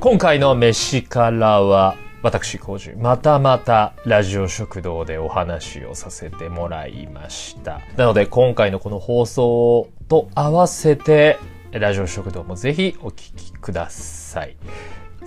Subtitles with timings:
[0.00, 7.82] 今回の飯からは、私、コージ、またまたラジオ食堂でお話をさせてもらいました。
[7.98, 11.38] なので、今回のこの放送と合わせて、
[11.70, 14.56] ラジオ食堂もぜひお聞きください。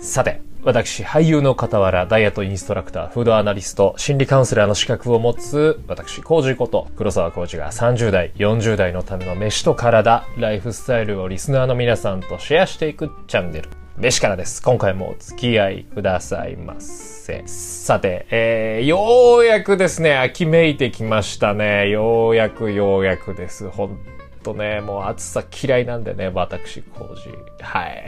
[0.00, 14.60] さて、私、俳優の傍ら、ダイエットインストラクター、フードアナリスト、心理カウンセラーの資格を持つ、私、コージこと、黒沢コージが30代、40代のための飯と体、ライフスタイルをリスナーの皆さんとシェアしていくチャンネル、飯からです。
[14.60, 17.44] 今回もお付き合いくださいませ。
[17.46, 21.88] さて、えー、ようやくですね、秋めいてきましたね。
[21.90, 23.70] ようやくようやくです。
[23.70, 23.98] ほん
[24.42, 27.22] とね、もう暑さ嫌いなんでね、私、コージ。
[27.60, 28.04] はい。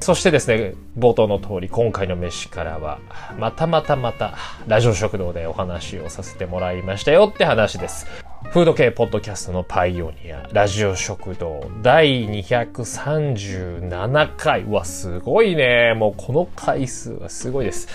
[0.00, 2.98] そしてですね、冒頭の通り、今回の飯からは、
[3.38, 4.34] またまたまた、
[4.66, 8.23] ラジオ食堂でお話をさせてもらいましたよって話です。
[8.54, 14.62] フード系ポッドキャストのパイオニア、ラジオ食堂、第237回。
[14.62, 15.92] うわ、すごいね。
[15.96, 17.88] もうこの回数はすごいです。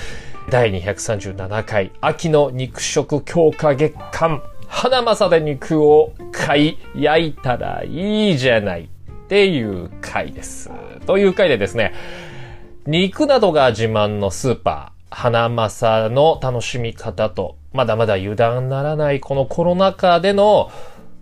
[0.49, 8.81] 第237回、秋の肉食強化月間、花正で肉を買い、焼いたらいいじゃない。
[8.81, 8.87] っ
[9.29, 10.69] ていう回です。
[11.05, 11.93] という回でですね、
[12.85, 20.71] 肉などが自慢のスーパー、花正の楽しみ方と、まだまだ油断ならないこのコロナ禍での、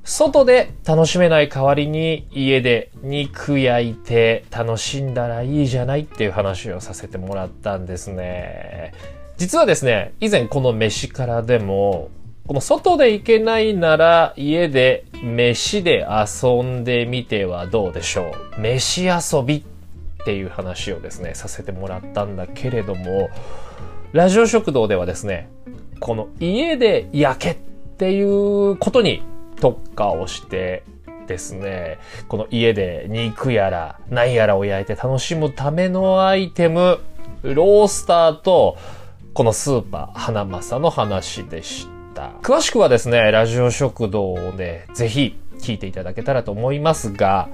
[0.07, 8.93] 外で楽しめない代わりに家で肉焼いて楽しんだらいいじゃないっていう話をさせてもらったんですね。
[9.35, 12.09] 実はですね、以前この飯からでも、
[12.47, 18.61] この外で行けないなら家で飯で遊んでみてはどうでしょう。
[18.61, 19.63] 飯遊びっ
[20.25, 23.29] ていう話をですね、させてもらったんだけれども、
[24.13, 25.49] ラジオ食堂ではですね、
[25.99, 27.55] この家で焼けっ
[27.97, 29.23] ていうことに
[29.59, 30.83] 特化をして
[31.27, 36.99] ですね、この家で肉やら何やらを焼いて楽しむためのアイテム、
[37.43, 38.77] ロースターと、
[39.33, 42.31] このスーパー花正の話でした。
[42.41, 47.49] 詳しくはですね、ラジオ食堂でぜひ聞いていただけたらと思いますが、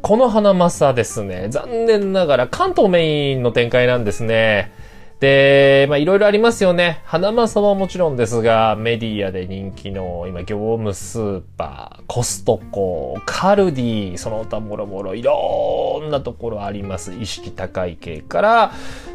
[0.00, 4.72] この花正ですね、残念ながら関東メインの展開なんですね。
[5.20, 7.02] で、まあいろいろありますよね。
[7.04, 17.12] 花正はもちろんですが、メディアで人気の今業務スーパー、コストコ、カルディ、その他もろもろいろんなところあります。
[17.12, 18.72] 意識高い系から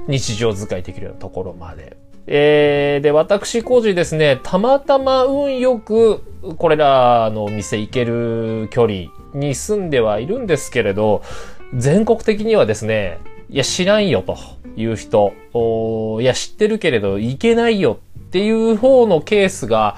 [0.08, 1.96] 日常使いできるようなところまで。
[2.26, 6.22] えー、で、私、工事ですね、たまたま運よく、
[6.58, 11.22] これらのお店行ける距離に住んではいるんですけれど、
[11.76, 13.20] 全国的にはですね、
[13.50, 14.38] いや、知らんよと
[14.76, 15.34] いう人、
[16.22, 19.98] いや、知ってるけれど、行けないよっていう方のケースが、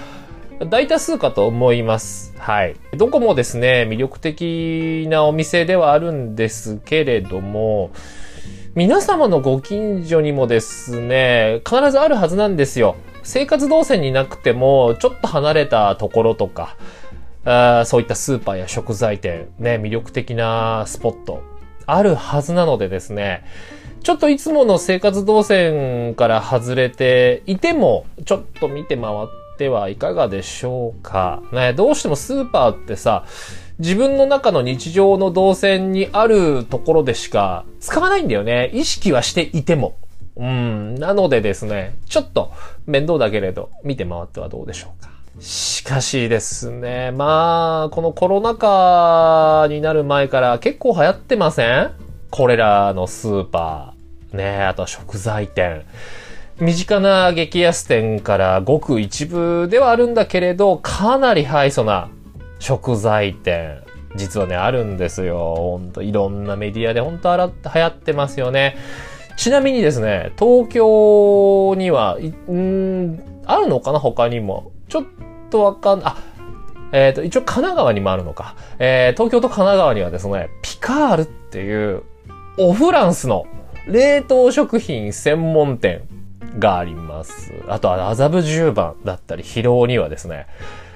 [0.69, 2.33] 大多数かと思います。
[2.37, 2.75] はい。
[2.95, 7.91] どこもですね、魅力的なお店ではあるんですけれども、
[8.73, 12.95] 皆様のご近所にもですね、必ずあるはずなんですよ。
[13.23, 16.77] 生活動線になくても、ちょっと離れたところとか、
[17.43, 21.43] あそういったスーパーや食材店、ね、魅力的なスポット、
[21.85, 23.43] あるはずなのでですね、
[24.03, 31.41] ちょっといつもの生活動線から外れていても、ちょっと見て回ってはいかがでしょうか。
[31.51, 33.25] ね、どうしてもスーパーってさ、
[33.79, 38.69] 自分の中の日常の動線にあるところでしか使わないんだよね。
[38.73, 39.97] 意識はしていても。
[40.37, 40.95] うん。
[40.95, 42.51] なのでですね、ちょっと
[42.85, 45.14] 面倒だけれど、見て回ってはどうでしょうか。
[45.39, 51.91] しかしですね、まあ、このコロナ禍になる前から結構流行ってません？
[52.31, 55.83] これらのスーパー、ね、あとは食材店。
[56.59, 62.09] 身近な激安店からごく一部ではあるんだけれど、かなりハイソな
[62.59, 63.83] 食材店、
[64.15, 65.55] 実はね、あるんですよ。
[65.57, 68.77] ほんと、いろんなメディアでほんと流行ってますよね。
[69.35, 72.17] ちなみにですね、東京には、
[72.47, 73.99] うんあるのかな？
[73.99, 74.71] 他にも。
[74.95, 75.05] ちょっ
[75.49, 76.15] とわかん、あ、
[76.93, 78.55] えっ、ー、と、一応神奈川にもあるのか。
[78.79, 82.03] えー、東京と神奈川にはですね、ピカールっていう、
[82.57, 83.45] オフランスの
[83.87, 86.07] 冷凍食品専門店
[86.59, 87.51] があります。
[87.67, 90.47] あとは麻布十番だったり、広尾にはですね、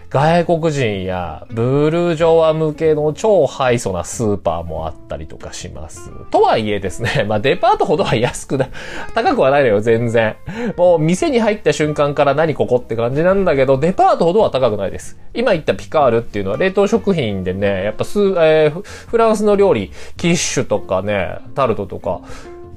[0.09, 6.09] 外国人やブルジョワ向けの超ハイソなスーパーもあったりとかします。
[6.31, 8.69] とはいえですね、 まあデパートほどは安くない、
[9.13, 10.35] 高くはないのよ、全然。
[10.77, 15.19] もう店に入った瞬間から何ここって感じなんだけど、デパートほどは高くないです。
[15.35, 22.21] 今言ったピカールっていうのは冷凍食品でね、やっぱス、えー、フランスの料理、キッシュとかね、タルトとか、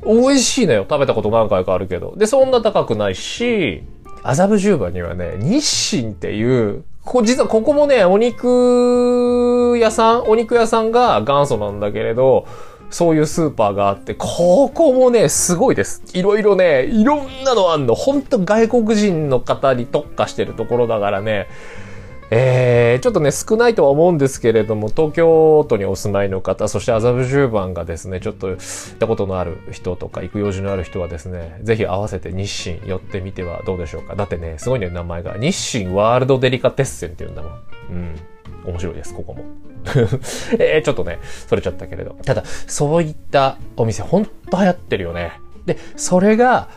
[0.05, 0.85] 美味しいのよ。
[0.87, 2.13] 食べたこと何回かあるけど。
[2.15, 3.85] で、そんな高くないし、
[4.23, 12.47] 麻布十番にはね、日清っていう、ここ、実はここもね、お肉屋さん、お肉屋さんが元祖なんだけれど、
[12.91, 16.03] そういうスーパーがあって、ここもね、すごいです。
[16.13, 17.95] いろいろね、いろんなのあんの。
[17.95, 21.49] ほんと外国人の方に特化してるところだからね、
[22.35, 34.17] えー、ちょっとね、少ないとは思うんですけれども、東京都にお住まいの方、そして麻布十番がですね、ちょっと行ったことのある人とか、行く用事のある人はですね、ぜひ合わせて日清寄ってみてはどうでしょうか。
[34.17, 35.37] だってね、すごいね、名前が。
[35.37, 37.53] 日清ワールドデリカテッセンっていうんだもん。
[37.91, 38.21] うん。
[38.65, 39.45] 面白いです、ここも。
[40.59, 42.17] えー、ちょっとね、それちゃったけれど。
[42.25, 45.33] ただ、そういったお店、ほんと流行ってるよね。
[45.67, 46.69] で、それが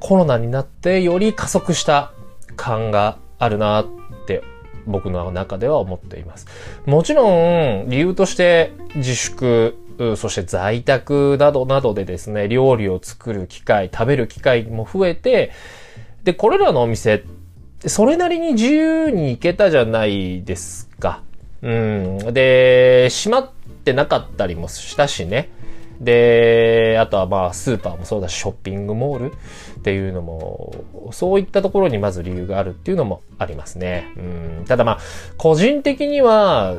[0.00, 2.12] コロナになってより加速した
[2.56, 4.01] 感があるなって
[4.86, 6.46] 僕の中では思っています。
[6.86, 9.76] もちろん、理由として自粛、
[10.16, 15.52] そして在宅などなどでですね、料理を作る機会、食べる機会も増えて、
[16.24, 17.24] で、これらのお店、
[17.86, 21.22] それなりに自由に行けたじゃないですか。
[21.62, 22.18] うん。
[22.32, 23.50] で、閉まっ
[23.84, 25.48] てなかったりもしたしね。
[26.00, 29.32] で、あとはまあスーパーもそうだし、ショッピングモール
[29.82, 30.72] っていうのも、
[31.10, 34.12] そういったところにまず理由があるっていうのもありますね。
[34.16, 34.20] う
[34.62, 34.98] ん、ただまあ、
[35.36, 36.76] 個人的には、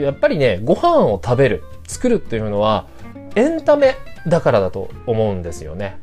[0.00, 2.86] やっぱりね、ご飯を食べる、作るっていうのは、
[3.34, 3.96] エンタメ
[4.28, 5.98] だからだと思うんですよね。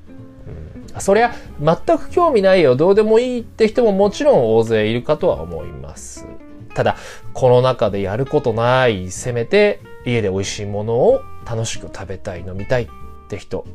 [0.94, 1.32] うん、そりゃ、
[1.62, 6.28] 全く興味ないよ、どうでもいいって人ももちろん大勢いるかとは思います。
[6.76, 6.98] ただ、
[7.34, 12.88] この中でやることない、せめて家で美味しいものを楽しく食べたい、飲みたいっ
[13.30, 13.66] て人、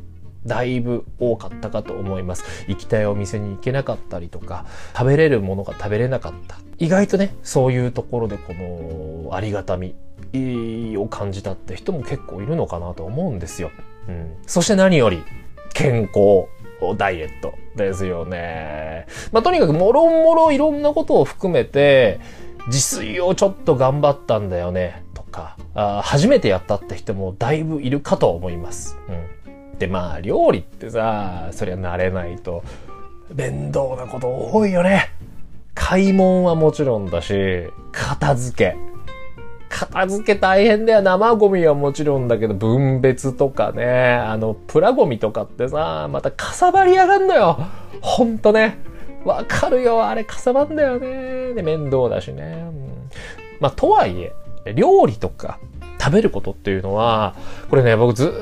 [0.47, 2.43] だいぶ多かったかと思います。
[2.67, 4.65] 行きたいお店に行けなかったりとか、
[4.97, 6.57] 食べれるものが食べれなかった。
[6.79, 9.95] 意外とね、そういうところでこのありがたみ
[10.97, 13.71] を感じたって人も結構いるのかなと思うんですよ。
[14.07, 14.33] うん。
[14.45, 15.21] そして何より、
[15.73, 16.47] 健康。
[16.95, 19.07] ダイエットですよね。
[19.31, 22.19] まあ、とにかくもろもろいろんなことを含めて、
[22.67, 25.03] 自炊をちょっと頑張ったんだよね。
[25.13, 28.97] とか、あ初めてやったって人もだいぶいるかと思います。
[29.09, 29.25] うん。
[29.79, 32.63] で、まあ、料理ってさ、そりゃ慣れないと、
[33.33, 35.09] 面倒なこと多いよね。
[35.75, 38.75] 買い物はもちろんだし、片付け。
[39.69, 41.01] 片付け大変だよ。
[41.01, 47.59] 生ゴミはもちろんだけど、分別とかね、あの、プラゴミとかってさ、またかさばりやがんのよ。
[48.01, 48.79] ほんとね。
[49.23, 50.05] わかるよ。
[50.05, 51.53] あれかさばんだよね。
[51.53, 52.63] で、面倒だしね。
[52.67, 53.09] うん、
[53.59, 54.33] まあ、とはいえ、
[54.73, 55.59] 料理とか
[56.07, 57.35] 食べることっていうのは、
[57.69, 58.33] これね、僕ず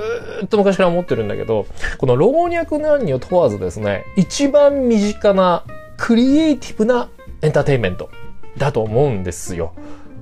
[0.45, 1.65] っと昔から思ってるんだけど、
[1.97, 5.63] この老若男女問わずですね、一番身近な
[5.97, 7.09] クリエイティブな
[7.41, 8.11] エンターテインメント
[8.57, 9.73] だと思うんですよ。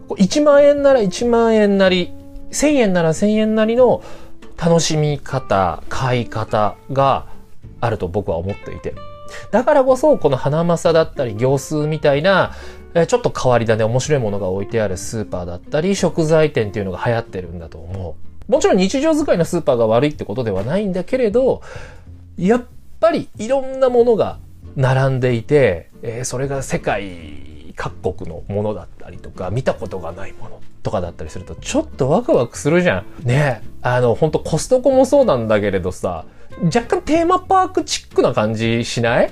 [0.07, 2.13] 1万円なら1万円なり、
[2.51, 4.01] 1000円なら1000円なりの
[4.57, 7.25] 楽しみ方、買い方が
[7.81, 8.95] あると僕は思っていて。
[9.51, 12.53] だからこそ、この花正だったり行数みたいな
[12.95, 18.15] えちょっと変わり種、面白いものが置いてあるスーパーだったり、食材店っていうのが流行ってるんだと思
[18.47, 18.51] う。
[18.51, 21.61] もちろん日常使いのスーパーが悪いってことではないんだけれど、
[22.37, 22.63] やっ
[22.99, 24.37] ぱりいろんなものが
[24.75, 33.05] 並んでいて、えー、それが世界各国のものだったりとか、見たことがないものとかだったりすると、ちょっとワクワクするじゃん。
[33.25, 36.25] ねあの、ほんとコストコもそうなんだけれどさ、
[36.63, 39.31] 若干テーマパークチックな感じしない？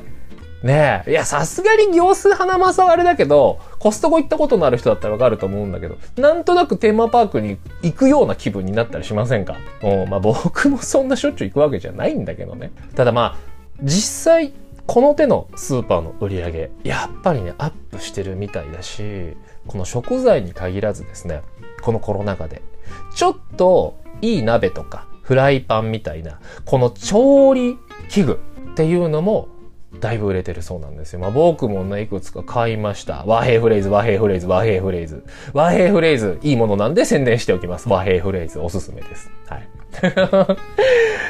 [0.64, 1.12] ねえ。
[1.12, 9.58] いや、さすがに行数花正はあれだけど、コストコ行ったことのある人だったらわかると思うんだけど、なんとなくテーマパークに行くような気分になったりしませんか？
[9.84, 12.72] うん、まあ僕もそんなしょっちゅう行くわけじゃないんだけどね。
[12.96, 13.38] ただまあ、
[13.82, 14.54] 実際、
[14.86, 19.36] この手のスーパーの売り上げ、やっぱりね、アップしてるみたいだし、
[19.66, 21.42] この食材に限らずですね、
[21.82, 22.62] このコロナ禍で、
[23.16, 27.78] ちょっといい鍋とか、フライパンみたいな、この調理
[28.10, 28.40] 器具
[28.72, 29.48] っていうのも
[30.00, 31.20] だいぶ売れてるそうなんですよ。
[31.20, 33.26] まあ僕もね、いくつか買いました。
[33.26, 35.24] 和平フレーズ、和平フレーズ、和平フレーズ。
[35.54, 37.90] 和平フレーズ、いいものなんで宣伝しておきます。
[37.90, 39.30] 和平フレーズ、おすすめです。
[39.48, 39.68] はい。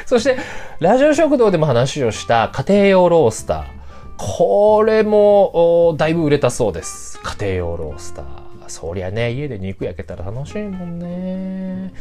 [0.06, 0.36] そして、
[0.78, 3.64] ラジオ食堂でも話をした家庭用ロースター。
[4.16, 7.18] これも、だいぶ売れたそうです。
[7.22, 8.24] 家庭用ロースター。
[8.68, 11.92] そりゃね、家で肉焼けたら楽しいもんね。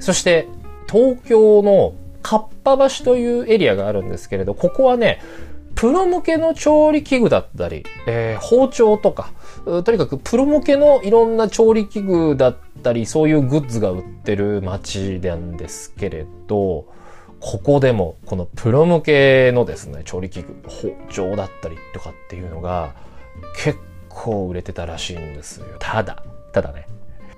[0.00, 0.48] そして、
[0.90, 5.20] 東京のかっぱ橋というエリアがあるんですけれど、ここはね、
[5.78, 9.30] プロ向けの調理器具だったり、えー、包丁とか、
[9.64, 16.86] とにかくプロ向けのいろんな調理器具だったり、そういうグッズが売ってる街なんですけれど、
[17.38, 22.96] ここでもこのプロ向けのですね、調理器具、包丁だったりとかっていうのが
[23.54, 25.66] 結構売れてたらしいんですよ。
[25.78, 26.88] ただ、ただね、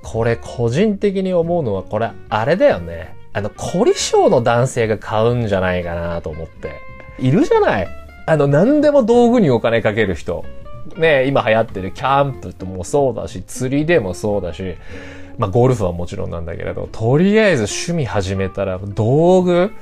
[0.02, 3.14] これ個人的に思うのはこれあれだよね。
[3.34, 6.88] あの、凝り性の男性が買うんじゃないかなと思って。
[7.18, 7.88] いるじゃない？
[8.30, 10.44] あの、何でも道具にお金かける人。
[10.96, 14.76] ね、今流行ってるキャンプともそうだし、釣りでもそうだし、
[15.36, 19.72] まあゴルフはもちろんなんだけれど、とりあえず趣味始めたら道具、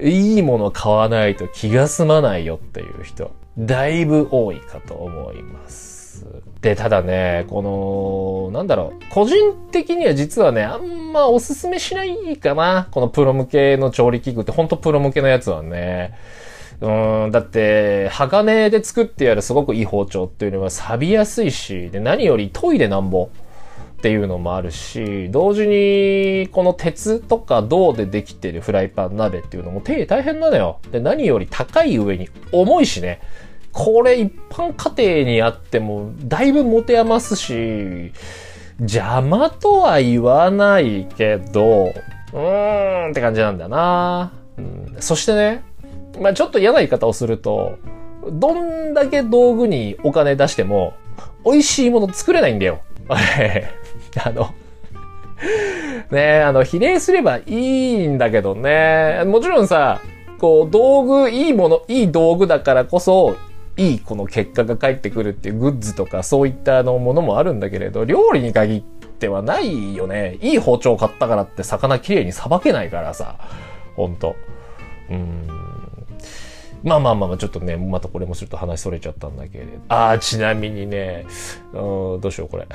[0.00, 6.24] いいもの買わないと気が済まないよっていう人、だいぶ多いかと思います。
[6.60, 9.36] で、ただね、この、なんだろう、個人
[9.72, 12.86] 的には実はね、あんまおすすめしないかな。
[12.92, 16.14] このプロ向けの調理器具って、ほんとプロ向けのやつはね。
[16.80, 23.28] うん、だって、鋼で作ってやるすごくいい包丁っていうのは錆びやすいし、で、何より研いでなんぼ。
[23.98, 30.78] っていうのもあるし、同時に、この鉄とか銅でできてるフライパン鍋っていうのも手大変なのよ。
[30.92, 33.20] で、何より高い上に重いしね。
[33.72, 38.12] これ一般家庭にあっても、だいぶ持て余すし、
[38.78, 41.86] 邪魔とは言わないけど、
[42.32, 45.64] うーんって感じなんだよな、うん、そしてね、
[46.20, 47.78] まあちょっと嫌な言い方をすると、
[48.30, 50.94] どんだけ道具にお金出しても、
[51.44, 52.80] 美味しいもの作れないんだよ。
[53.08, 54.50] あの、
[56.10, 59.22] ねあの、比例すればいいんだけどね。
[59.26, 60.00] もちろんさ、
[60.38, 63.36] こう、道具、いいもの、いい道具だからこそ、
[63.76, 70.36] いいこの結果が返ってくるっていうグッズとかそういったあのものもあるんだけれど、料理に限ってはないよね。
[70.40, 73.36] いい包丁買ったからって魚きれいにさばけないからさ。
[73.94, 74.34] ほんと。
[75.10, 75.57] うん。
[76.82, 79.70] まあまあまあまあ、ちょっとね、またこれもすると話それちゃったんだけれど。
[79.88, 81.26] ああ、ちなみにね、
[81.72, 82.66] うん、どうしようこれ。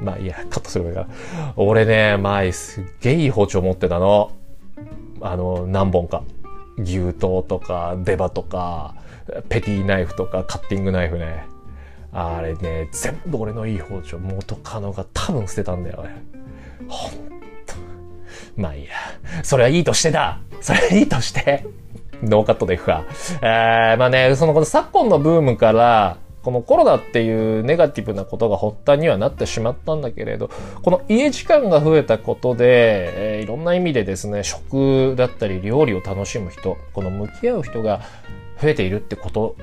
[0.00, 1.08] まあいいや、カットすればいいから。
[1.56, 4.32] 俺ね、前すっげえいい包丁持ってたの。
[5.20, 6.22] あの、何本か。
[6.78, 8.94] 牛刀とか、出刃とか、
[9.48, 11.46] ペティナイフとか、カッティングナイフね。
[12.12, 16.22] あれね、全部俺のいい包丁、元カノが多分捨てたんだよね。
[16.86, 17.10] ほん
[17.66, 17.74] と。
[18.56, 18.90] まあいいや。
[19.42, 21.66] それはいいとしてだそれはいいとして
[22.22, 23.04] ノーカットでいくか。
[23.42, 30.50] えー、まあね、そのこの昨今のブームから、このコロナっていうネガティブなことが発端にはなってしまったんだけれど、
[30.82, 38.00] この家時間が増えたことで、えー、いろんな意味でですね、食だったり料理を楽しむ人、この向き合う人が
[38.60, 39.56] 増えているってこと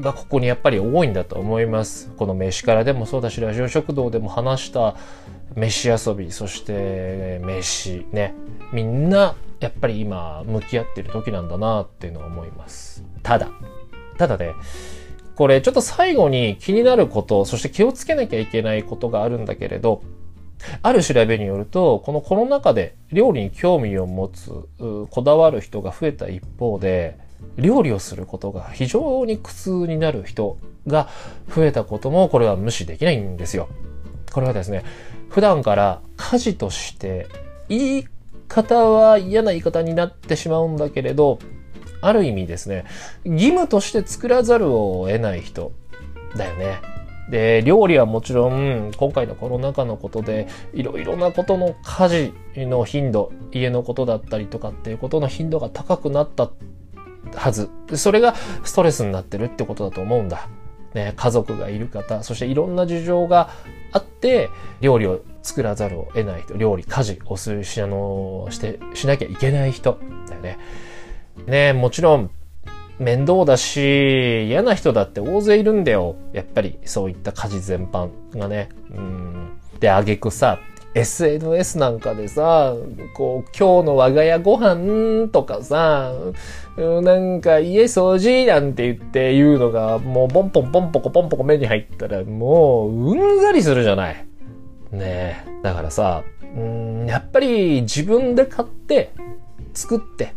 [0.00, 2.10] がここにやっぱり多いんだと思います。
[2.16, 4.96] この飯からでもそうだし、ラジオ食堂でも話した
[5.56, 8.34] 飯遊び、そして飯ね、
[8.72, 13.04] みんなやっぱり今向き合ってる時なんだなっていうのは思います。
[13.22, 13.48] ただ、
[14.18, 14.54] ただね、
[15.36, 20.02] これちょっと最後に気になること、そして気をつけなきゃいけないことがあるんだけれど、
[20.82, 24.52] ある調べによると、このコロナ禍で料理に興味を持つ、
[25.10, 27.18] こだわる人が増えた一方で、
[27.56, 31.08] 料理をすることが非常に苦痛になる人が
[31.54, 33.68] 増えたことも、これは無視できないんですよ。
[34.32, 34.84] これはですね、
[35.30, 37.26] 普段から家事として
[37.68, 38.06] 言い
[38.50, 41.38] 方は嫌な言い方になってしまうんだけれど、
[42.02, 42.84] ある意味ですね、
[43.24, 45.72] 義務として作らざるを得ない人
[46.36, 46.80] だよね。
[47.30, 56.50] で、料理はもちろん、今回のコロナ禍のことで、いろいろなことの家事の頻度、家のことだったりとかっていうことの頻度が高くなった
[57.36, 57.70] はず。
[57.94, 60.48] それがストレスになってるってことだと思うんだ。
[60.94, 63.50] ね、家族がいる方、そしていろんな事情が
[63.92, 70.58] あって、料理を作らざるを得ない人、料理、家事をするし、あの、して、しなきゃいけない人だよね。
[71.46, 72.30] ねもちろん、
[72.98, 76.16] 面倒だし、嫌な人だって大勢いるんだよ。
[76.32, 78.68] やっぱり、そういった家事全般がね。
[78.90, 79.50] うん。
[79.80, 80.58] で、あげくさ、
[80.94, 82.74] SNS なんかでさ、
[83.14, 86.12] こう、今日の我が家ご飯とかさ、
[86.76, 94.29] なんか家掃除なんて言って言うのが、もうポンポンポンポコポンポコ目に入ったら、もううんざりするじゃない。
[94.92, 95.62] ねえ。
[95.62, 96.24] だからさ、
[96.56, 99.12] うん、やっぱり自分で買って、
[99.74, 100.34] 作って、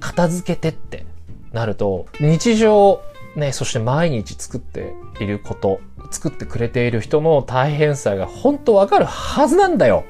[0.00, 1.06] 片付けてって
[1.52, 3.00] なると、日常、
[3.36, 5.80] ね、そして毎日作っていること、
[6.10, 10.04] 作ってくれている人の大変さが本当わかるはずなんだよ。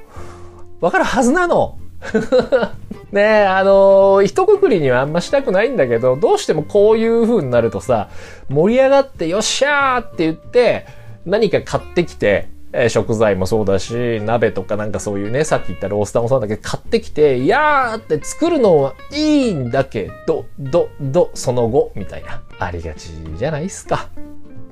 [0.80, 1.78] わかるはずなの。
[3.12, 8.08] ねえ、あのー、一括りにはあんましたくないんだけど、どうしてもこういう風になるとさ、
[8.48, 10.86] 盛り上がってよっしゃーって言って、
[11.26, 22.42] 何か買ってきて、え、食材もそうだし、鍋とかなんかそういうね、さっき言ったロースターもそうだけど、買ってきて、いやーって作るのはいいんだけど、ど、ど、その後、みたいな。
[22.58, 24.08] ありがちじゃないっすか。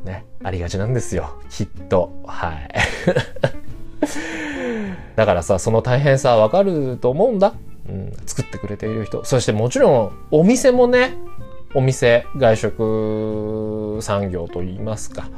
[0.05, 0.25] ね。
[0.43, 1.39] ありがちなんですよ。
[1.51, 2.11] きっと。
[2.27, 2.71] はい。
[5.17, 7.53] だからさ、その大変さわかると思うんだ。
[7.87, 9.25] うん、作ってくれている人。
[9.25, 11.19] そしてもちろん、お店もね、
[11.75, 15.29] お店、外食産業と言いますか。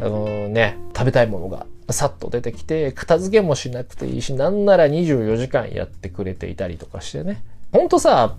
[0.00, 7.42] あのね、食べたいものがさっと出てきて、片付けもしなくていいし、なんなら24時間やってくれていたりとかしてね。
[7.72, 8.36] ほんとさ、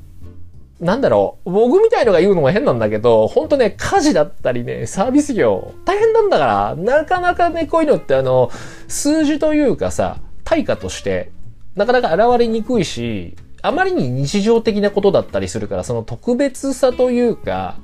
[0.80, 8.50] なんだろう、僕みたいのが言うのも変なんだけど、ほんとね、家事だったりね、サービス業、大変なんだから、なかなかね、こういうのってあの、
[8.88, 11.32] 数字というかさ、対価として
[11.76, 17.78] なかなか現れにくいし、あまりに日常的なことだったりするから、その特別さというか、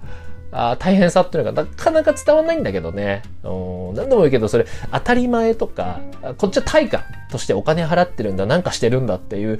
[0.57, 3.23] あ大変さっていうのがなかなか伝わんないんだけどね。
[3.43, 5.99] うん何度も言うけど、それ当たり前とか、
[6.37, 9.59] こっちは対価としてお金払ってるんだ、なんかしてるんだっていう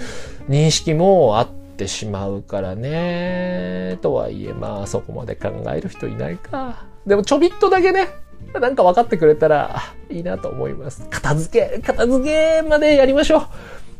[0.49, 1.47] 認識もあっ
[1.77, 3.97] てしまうからね。
[4.01, 6.85] とはいえ、まあそこまで考える人いないか。
[7.05, 8.07] でもちょびっとだけね、
[8.53, 11.05] なんか分かってくれたらいいなと思います。
[11.09, 13.47] 片付け、片付けまでやりましょう。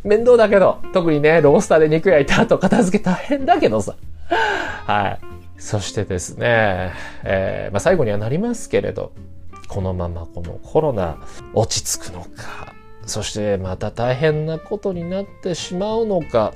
[0.07, 3.95] 面倒だけど、特にね、ロースターで肉焼いた後片付け大変だけどさ。
[4.85, 5.34] はい。
[5.57, 6.91] そしてですね、
[7.23, 9.13] えー、まあ、最後にはなりますけれど、
[9.67, 11.17] このままこのコロナ
[11.53, 12.73] 落ち着くのか、
[13.05, 16.53] そしてまた大変なことになってしまうのか、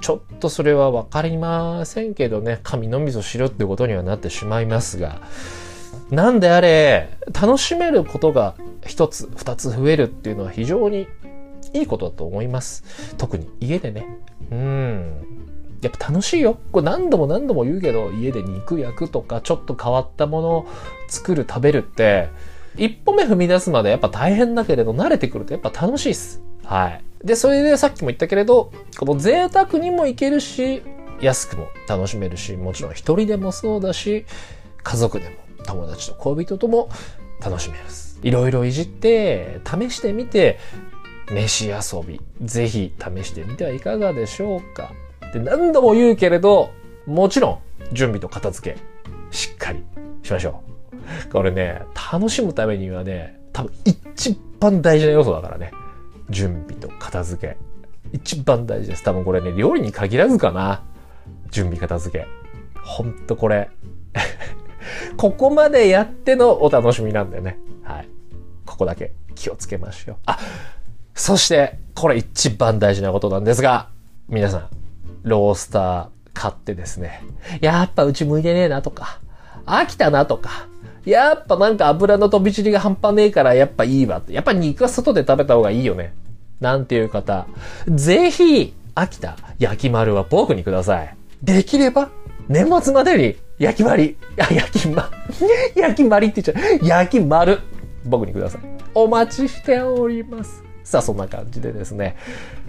[0.00, 5.22] ちょっとそれはわかりませんけどね、神のみぞ知るってことにはなってしまいますが、
[6.10, 11.06] なんであれ、楽しめることが一つ、二つ増えるっていうのは非常に
[11.72, 13.14] いいことだと思います。
[13.16, 14.06] 特に家でね。
[14.50, 15.33] うん。
[15.84, 16.58] やっぱ楽しいよ。
[16.72, 20.66] これ何度も何度も言うけど、家で肉焼くとか、ちょっと変わったものを
[21.08, 22.28] 作る、食べるって、
[22.76, 26.42] 一歩目踏み出すまでやっぱ大変だけれど、慣れてくるとやっぱ楽しいっす。
[26.64, 27.04] はい。
[27.24, 30.82] で、それでさっきも言ったけれど、この贅沢にもいけるし、
[31.20, 34.26] 安くも楽しめるし、もちろん一人でもそうだし、
[34.82, 36.88] 家族でも友達と恋人とも
[37.42, 38.18] 楽しめるす。
[38.22, 40.58] いろいろいじって、試してみて、
[41.30, 44.92] 飯遊び、ぜひ試してみてはいかがでしょうか。
[45.40, 46.70] って何度も言うけれど、
[47.06, 47.58] もちろん
[47.92, 48.78] 準備と片付け、
[49.30, 49.82] しっかり
[50.22, 50.62] しましょ
[51.28, 51.32] う。
[51.32, 55.72] これね、楽しむためにはね、多分一番大事な要素だからね。
[56.30, 57.56] 準備と片付け。
[58.12, 59.02] 一番大事です。
[59.02, 60.84] 多分これね、料理に限らずかな。
[61.50, 62.26] 準備片付け。
[62.80, 63.70] ほんとこれ。
[65.16, 67.58] ここまでやってのお楽しみなんだよね。
[67.82, 68.08] はい。
[68.64, 70.16] ここだけ気をつけましょう。
[70.26, 70.38] あ、
[71.14, 73.88] そして、これ一番大事なことなんですが、
[74.28, 74.68] 皆さん、
[75.24, 77.24] ロースター買ってですね、
[77.60, 79.18] やっぱうち向いてねえなとか、
[79.66, 80.68] 飽きたなとか、
[81.04, 84.32] やっぱなんか油の飛び散りが半端ねえからやっぱいいわって。
[84.32, 86.14] やっぱ肉は外で食べた方がいいよね。
[86.60, 87.46] なんていう方、
[87.88, 91.16] ぜひ、秋田焼き丸は僕にください。
[91.42, 92.10] できれば、
[92.48, 95.10] 年末までに焼き丸、あ、焼きま、
[95.74, 96.86] 焼き丸って言っちゃう。
[96.86, 97.60] 焼き丸、
[98.04, 98.60] 僕にください。
[98.94, 100.63] お待ちしております。
[100.84, 102.16] さあ、そんな感じでですね、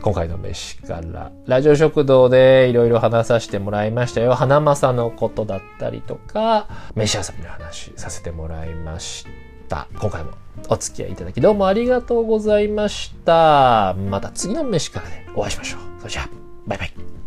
[0.01, 4.34] 今回の飯から、ラジオ食堂でいろいろ話させてもらいましたよ。
[4.34, 9.28] 花正のことだったりとか、飯遊びの話させてもらいまし
[9.67, 9.88] た。
[9.99, 10.32] 今回も
[10.69, 13.93] お付き合いいただきどうもありがとうございました。
[14.10, 15.80] また次の飯からでお会いしましょう。
[15.99, 16.30] それじゃあ、
[16.65, 17.24] バイバイ。